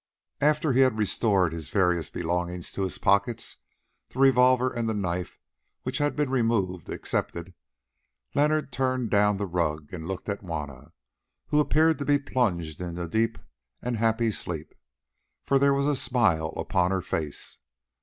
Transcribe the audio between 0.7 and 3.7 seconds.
he had restored his various belongings to his pockets,